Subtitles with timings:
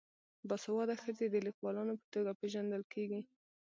[0.47, 3.21] باسواده ښځې د لیکوالانو په توګه پیژندل کیږي.